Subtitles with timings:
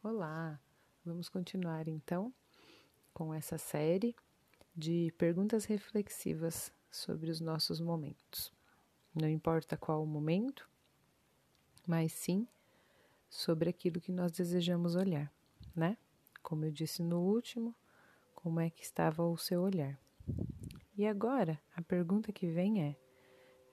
[0.00, 0.60] Olá!
[1.04, 2.32] Vamos continuar então
[3.12, 4.14] com essa série
[4.74, 8.52] de perguntas reflexivas sobre os nossos momentos.
[9.12, 10.70] Não importa qual o momento,
[11.84, 12.46] mas sim
[13.28, 15.32] sobre aquilo que nós desejamos olhar,
[15.74, 15.98] né?
[16.44, 17.74] Como eu disse no último,
[18.36, 19.98] como é que estava o seu olhar.
[20.96, 22.96] E agora, a pergunta que vem é: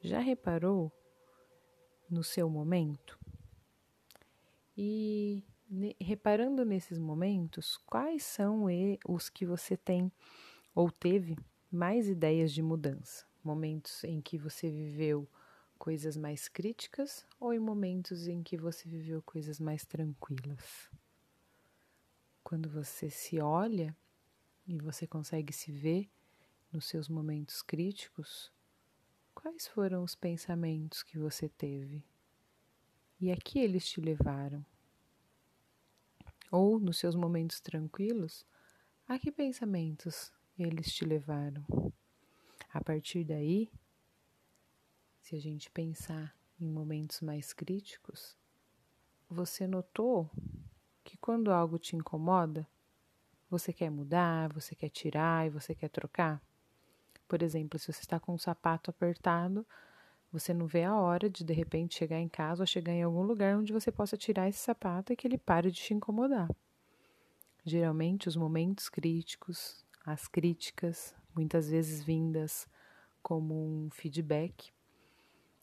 [0.00, 0.90] já reparou
[2.08, 3.18] no seu momento?
[4.74, 5.44] E
[6.00, 8.66] reparando nesses momentos, quais são
[9.06, 10.10] os que você tem
[10.74, 11.36] ou teve
[11.70, 13.26] mais ideias de mudança?
[13.42, 15.28] Momentos em que você viveu
[15.78, 20.90] coisas mais críticas ou em momentos em que você viveu coisas mais tranquilas?
[22.42, 23.96] Quando você se olha
[24.66, 26.08] e você consegue se ver
[26.72, 28.52] nos seus momentos críticos,
[29.34, 32.04] quais foram os pensamentos que você teve?
[33.20, 34.64] E a que eles te levaram?
[36.54, 38.46] Ou nos seus momentos tranquilos,
[39.08, 41.66] a que pensamentos eles te levaram?
[42.72, 43.72] A partir daí,
[45.20, 48.38] se a gente pensar em momentos mais críticos,
[49.28, 50.30] você notou
[51.02, 52.64] que quando algo te incomoda,
[53.50, 56.40] você quer mudar, você quer tirar e você quer trocar?
[57.26, 59.66] Por exemplo, se você está com um sapato apertado,
[60.34, 63.22] você não vê a hora de de repente chegar em casa ou chegar em algum
[63.22, 66.48] lugar onde você possa tirar esse sapato e que ele pare de te incomodar.
[67.64, 72.66] Geralmente, os momentos críticos, as críticas, muitas vezes vindas
[73.22, 74.72] como um feedback,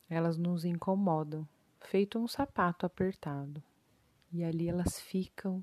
[0.08, 1.46] elas nos incomodam,
[1.82, 3.62] feito um sapato apertado.
[4.32, 5.62] E ali elas ficam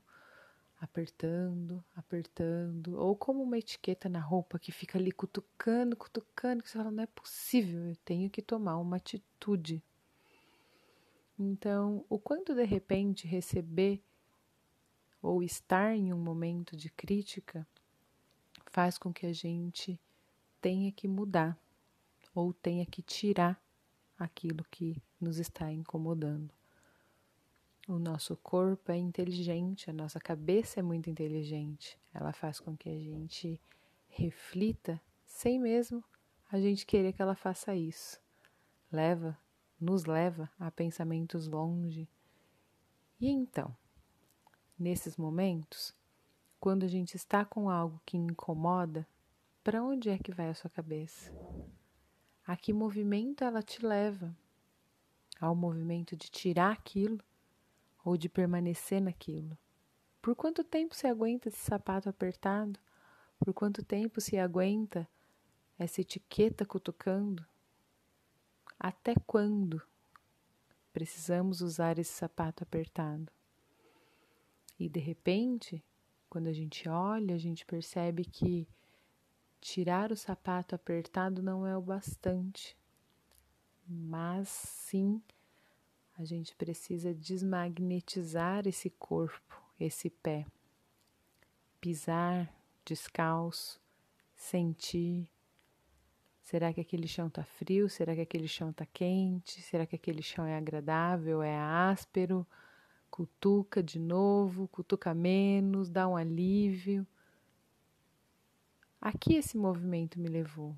[0.79, 6.77] apertando, apertando, ou como uma etiqueta na roupa que fica ali cutucando, cutucando, que você
[6.77, 9.83] fala, não é possível, eu tenho que tomar uma atitude.
[11.37, 14.01] Então, o quanto de repente receber
[15.21, 17.67] ou estar em um momento de crítica
[18.67, 19.99] faz com que a gente
[20.61, 21.57] tenha que mudar
[22.33, 23.61] ou tenha que tirar
[24.17, 26.58] aquilo que nos está incomodando.
[27.89, 31.99] O nosso corpo é inteligente, a nossa cabeça é muito inteligente.
[32.13, 33.59] Ela faz com que a gente
[34.07, 36.03] reflita sem mesmo
[36.51, 38.21] a gente querer que ela faça isso.
[38.91, 39.35] Leva,
[39.81, 42.07] nos leva a pensamentos longe.
[43.19, 43.75] E então,
[44.77, 45.91] nesses momentos,
[46.59, 49.07] quando a gente está com algo que incomoda,
[49.63, 51.33] para onde é que vai a sua cabeça?
[52.45, 54.37] A que movimento ela te leva?
[55.41, 57.19] Ao movimento de tirar aquilo
[58.03, 59.57] ou de permanecer naquilo?
[60.21, 62.79] Por quanto tempo se aguenta esse sapato apertado?
[63.39, 65.07] Por quanto tempo se aguenta
[65.77, 67.45] essa etiqueta cutucando?
[68.77, 69.81] Até quando
[70.91, 73.31] precisamos usar esse sapato apertado?
[74.77, 75.83] E de repente,
[76.29, 78.67] quando a gente olha, a gente percebe que
[79.59, 82.77] tirar o sapato apertado não é o bastante,
[83.85, 85.21] mas sim
[86.19, 90.45] a gente precisa desmagnetizar esse corpo, esse pé.
[91.79, 92.53] Pisar
[92.83, 93.79] descalço,
[94.35, 95.29] sentir.
[96.41, 97.87] Será que aquele chão está frio?
[97.87, 99.61] Será que aquele chão está quente?
[99.61, 101.41] Será que aquele chão é agradável?
[101.41, 102.45] É áspero?
[103.09, 107.07] Cutuca de novo, cutuca menos, dá um alívio.
[108.99, 110.75] Aqui esse movimento me levou.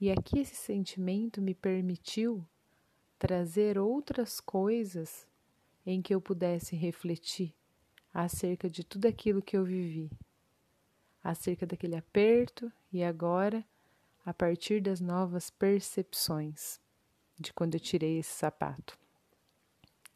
[0.00, 2.46] E aqui esse sentimento me permitiu
[3.18, 5.26] trazer outras coisas
[5.84, 7.54] em que eu pudesse refletir
[8.12, 10.10] acerca de tudo aquilo que eu vivi,
[11.22, 13.64] acerca daquele aperto e agora
[14.24, 16.80] a partir das novas percepções
[17.38, 18.98] de quando eu tirei esse sapato.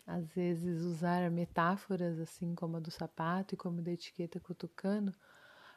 [0.06, 5.14] Às vezes usar metáforas assim como a do sapato e como da etiqueta cutucando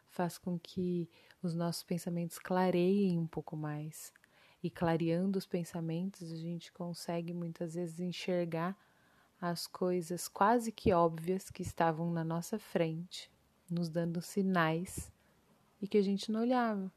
[0.10, 1.10] faz com que
[1.44, 4.12] os nossos pensamentos clareiem um pouco mais,
[4.66, 8.76] e clareando os pensamentos, a gente consegue muitas vezes enxergar
[9.40, 13.32] as coisas quase que óbvias que estavam na nossa frente,
[13.70, 15.12] nos dando sinais
[15.80, 16.92] e que a gente não olhava,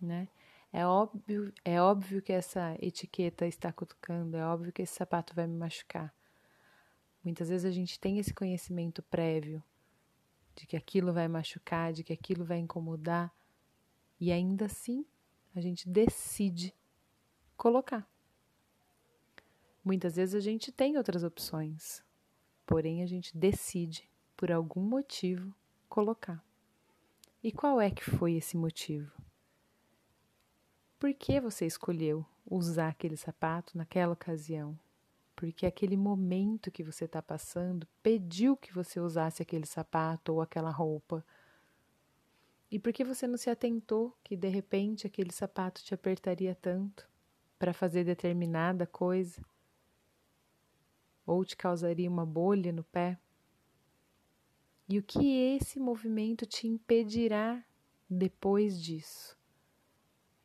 [0.00, 0.28] né?
[0.72, 5.48] É óbvio, é óbvio que essa etiqueta está cutucando, é óbvio que esse sapato vai
[5.48, 6.14] me machucar.
[7.24, 9.60] Muitas vezes a gente tem esse conhecimento prévio
[10.54, 13.34] de que aquilo vai machucar, de que aquilo vai incomodar,
[14.20, 15.04] e ainda assim
[15.54, 16.74] a gente decide
[17.56, 18.08] colocar.
[19.84, 22.02] Muitas vezes a gente tem outras opções,
[22.66, 25.54] porém a gente decide, por algum motivo,
[25.88, 26.44] colocar.
[27.42, 29.12] E qual é que foi esse motivo?
[30.98, 34.78] Por que você escolheu usar aquele sapato naquela ocasião?
[35.42, 40.70] porque aquele momento que você está passando pediu que você usasse aquele sapato ou aquela
[40.70, 41.26] roupa.
[42.72, 47.06] E por que você não se atentou que de repente aquele sapato te apertaria tanto
[47.58, 49.44] para fazer determinada coisa?
[51.26, 53.18] Ou te causaria uma bolha no pé?
[54.88, 57.62] E o que esse movimento te impedirá
[58.08, 59.36] depois disso?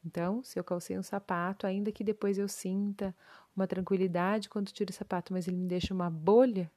[0.06, 3.15] Então, se eu calcei um sapato, ainda que depois eu sinta
[3.56, 6.69] uma tranquilidade quando tiro o sapato, mas ele me deixa uma bolha,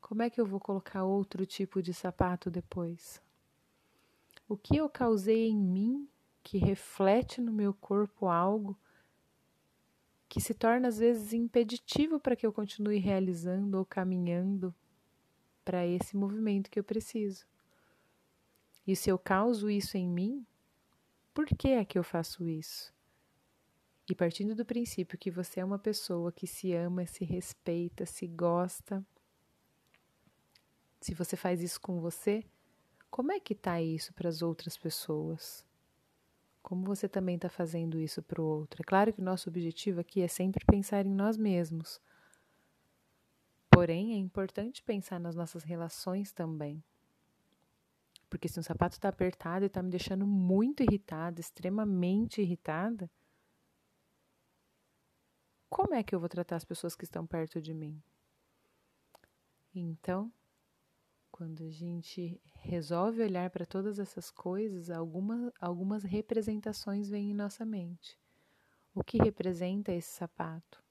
[0.00, 3.22] como é que eu vou colocar outro tipo de sapato depois?
[4.52, 6.06] O que eu causei em mim
[6.42, 8.78] que reflete no meu corpo algo
[10.28, 14.74] que se torna às vezes impeditivo para que eu continue realizando ou caminhando
[15.64, 17.46] para esse movimento que eu preciso.
[18.86, 20.46] E se eu causo isso em mim,
[21.32, 22.92] por que é que eu faço isso?
[24.06, 28.26] E partindo do princípio que você é uma pessoa que se ama, se respeita, se
[28.26, 29.02] gosta,
[31.00, 32.44] se você faz isso com você,
[33.12, 35.66] como é que tá isso para as outras pessoas?
[36.62, 38.80] Como você também está fazendo isso para o outro?
[38.80, 42.00] É claro que o nosso objetivo aqui é sempre pensar em nós mesmos.
[43.70, 46.82] Porém, é importante pensar nas nossas relações também.
[48.30, 53.10] Porque se um sapato está apertado e está me deixando muito irritada, extremamente irritada,
[55.68, 58.02] como é que eu vou tratar as pessoas que estão perto de mim?
[59.74, 60.32] Então,
[61.32, 67.64] quando a gente resolve olhar para todas essas coisas, alguma, algumas representações vêm em nossa
[67.64, 68.18] mente.
[68.94, 70.84] O que representa esse sapato?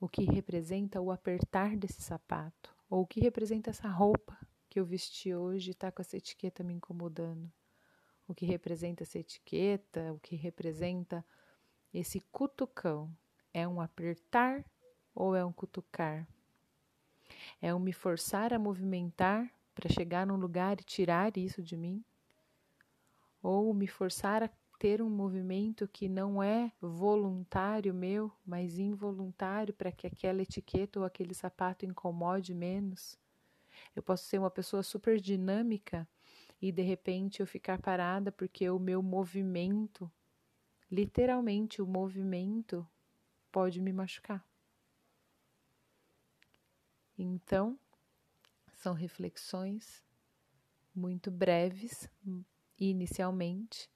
[0.00, 2.74] O que representa o apertar desse sapato?
[2.90, 4.36] Ou o que representa essa roupa
[4.68, 7.50] que eu vesti hoje está com essa etiqueta me incomodando?
[8.26, 10.12] O que representa essa etiqueta?
[10.12, 11.24] O que representa
[11.94, 13.16] esse cutucão?
[13.54, 14.64] É um apertar
[15.14, 16.28] ou é um cutucar?
[17.60, 22.04] É um me forçar a movimentar para chegar num lugar e tirar isso de mim?
[23.42, 29.90] Ou me forçar a ter um movimento que não é voluntário meu, mas involuntário para
[29.90, 33.18] que aquela etiqueta ou aquele sapato incomode menos?
[33.94, 36.06] Eu posso ser uma pessoa super dinâmica
[36.60, 40.10] e de repente eu ficar parada porque o meu movimento,
[40.90, 42.86] literalmente o movimento,
[43.50, 44.44] pode me machucar.
[47.18, 47.76] Então,
[48.74, 50.04] são reflexões
[50.94, 52.08] muito breves
[52.78, 53.90] inicialmente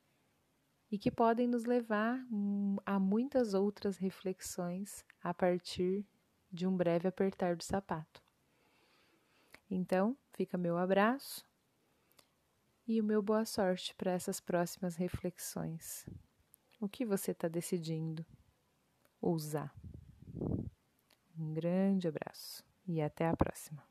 [0.90, 2.20] e que podem nos levar
[2.84, 6.04] a muitas outras reflexões a partir
[6.50, 8.20] de um breve apertar do sapato.
[9.70, 11.44] Então, fica meu abraço
[12.86, 16.04] e o meu boa sorte para essas próximas reflexões.
[16.80, 18.26] O que você está decidindo
[19.20, 19.72] usar?
[21.38, 23.82] Um grande abraço e até a próxima.